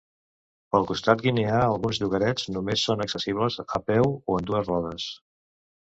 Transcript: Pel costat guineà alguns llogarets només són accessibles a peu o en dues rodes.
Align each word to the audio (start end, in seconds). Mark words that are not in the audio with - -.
Pel 0.75 0.87
costat 0.91 1.19
guineà 1.25 1.59
alguns 1.65 2.01
llogarets 2.03 2.47
només 2.55 2.85
són 2.89 3.05
accessibles 3.07 3.61
a 3.79 3.83
peu 3.91 4.15
o 4.17 4.39
en 4.41 4.49
dues 4.51 4.67
rodes. 4.73 5.07